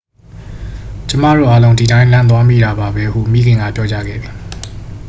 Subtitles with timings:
[1.09, 4.33] """ကျွန်မတို့အားလုံး ဒီအတိုင်း လန့်သွားမိတာပါပဲ၊""ဟု မိခင်က ပြောကြားခဲ့သည်။